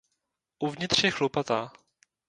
[0.59, 1.71] Uvnitř je chlupatá.